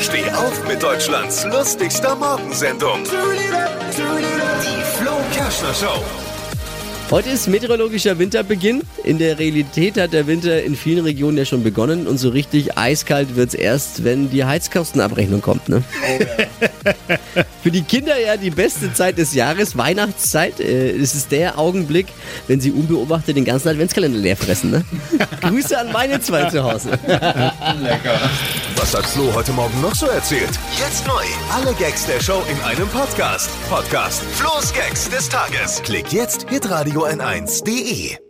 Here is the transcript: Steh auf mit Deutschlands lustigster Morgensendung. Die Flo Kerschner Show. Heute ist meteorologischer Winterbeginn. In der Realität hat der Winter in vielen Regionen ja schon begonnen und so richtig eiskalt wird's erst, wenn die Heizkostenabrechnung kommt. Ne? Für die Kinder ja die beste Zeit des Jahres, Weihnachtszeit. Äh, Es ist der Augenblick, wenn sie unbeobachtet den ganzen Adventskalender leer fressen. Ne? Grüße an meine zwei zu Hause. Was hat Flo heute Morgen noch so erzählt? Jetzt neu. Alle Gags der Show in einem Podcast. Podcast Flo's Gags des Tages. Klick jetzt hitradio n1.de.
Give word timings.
Steh 0.00 0.30
auf 0.30 0.66
mit 0.66 0.82
Deutschlands 0.82 1.44
lustigster 1.44 2.16
Morgensendung. 2.16 3.04
Die 3.04 4.82
Flo 4.98 5.12
Kerschner 5.34 5.74
Show. 5.74 6.02
Heute 7.10 7.28
ist 7.28 7.46
meteorologischer 7.46 8.18
Winterbeginn. 8.18 8.82
In 9.04 9.18
der 9.18 9.38
Realität 9.38 9.98
hat 9.98 10.14
der 10.14 10.26
Winter 10.26 10.62
in 10.62 10.74
vielen 10.74 11.04
Regionen 11.04 11.36
ja 11.36 11.44
schon 11.44 11.62
begonnen 11.62 12.06
und 12.06 12.16
so 12.16 12.30
richtig 12.30 12.78
eiskalt 12.78 13.36
wird's 13.36 13.54
erst, 13.54 14.04
wenn 14.04 14.30
die 14.30 14.44
Heizkostenabrechnung 14.44 15.42
kommt. 15.42 15.68
Ne? 15.68 15.84
Für 17.62 17.70
die 17.70 17.82
Kinder 17.82 18.18
ja 18.18 18.36
die 18.36 18.50
beste 18.50 18.92
Zeit 18.92 19.18
des 19.18 19.34
Jahres, 19.34 19.76
Weihnachtszeit. 19.76 20.60
Äh, 20.60 20.90
Es 20.96 21.14
ist 21.14 21.30
der 21.32 21.58
Augenblick, 21.58 22.06
wenn 22.48 22.60
sie 22.60 22.70
unbeobachtet 22.72 23.36
den 23.36 23.44
ganzen 23.44 23.68
Adventskalender 23.68 24.18
leer 24.18 24.36
fressen. 24.36 24.70
Ne? 24.70 24.84
Grüße 25.42 25.78
an 25.78 25.92
meine 25.92 26.20
zwei 26.20 26.48
zu 26.50 26.62
Hause. 26.62 26.98
Was 28.76 28.94
hat 28.94 29.06
Flo 29.06 29.32
heute 29.34 29.52
Morgen 29.52 29.80
noch 29.80 29.94
so 29.94 30.06
erzählt? 30.06 30.50
Jetzt 30.78 31.06
neu. 31.06 31.22
Alle 31.54 31.74
Gags 31.74 32.06
der 32.06 32.20
Show 32.20 32.42
in 32.50 32.60
einem 32.64 32.88
Podcast. 32.88 33.50
Podcast 33.68 34.22
Flo's 34.34 34.72
Gags 34.72 35.08
des 35.10 35.28
Tages. 35.28 35.82
Klick 35.82 36.12
jetzt 36.12 36.48
hitradio 36.48 37.06
n1.de. 37.06 38.25